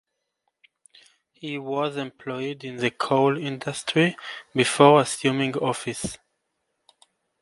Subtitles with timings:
[1.33, 4.17] He was employed in the coal industry
[4.55, 6.17] before assuming office.